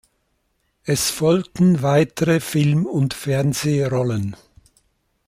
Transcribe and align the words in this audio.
Es 0.83 1.11
folgten 1.11 1.83
weitere 1.83 2.39
Film- 2.39 2.87
und 2.87 3.13
Fernsehrollen. 3.13 4.35